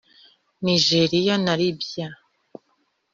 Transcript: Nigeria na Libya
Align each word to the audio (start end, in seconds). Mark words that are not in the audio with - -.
Nigeria 0.65 1.35
na 1.43 1.53
Libya 1.59 2.07